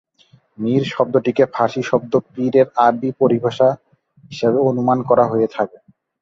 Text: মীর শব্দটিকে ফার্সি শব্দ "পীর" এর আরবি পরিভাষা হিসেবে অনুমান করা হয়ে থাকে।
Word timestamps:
মীর 0.57 0.83
শব্দটিকে 0.93 1.43
ফার্সি 1.53 1.81
শব্দ 1.83 2.13
"পীর" 2.27 2.53
এর 2.55 2.67
আরবি 2.85 3.09
পরিভাষা 3.21 3.67
হিসেবে 4.31 4.59
অনুমান 4.69 4.99
করা 5.09 5.25
হয়ে 5.27 5.47
থাকে। 5.47 5.77